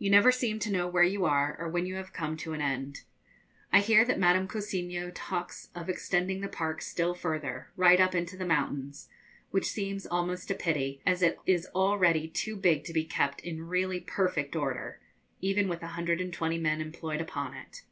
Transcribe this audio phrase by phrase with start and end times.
[0.00, 2.60] You never seem to know where you are, or when you have come to an
[2.60, 3.02] end.
[3.72, 8.36] I hear that Madame Cousiño talks of extending the park still further, right up into
[8.36, 9.08] the mountains,
[9.52, 13.68] which seems almost a pity, as it is already too big to be kept in
[13.68, 14.98] really perfect order,
[15.40, 17.82] even with a hundred and twenty men employed upon it.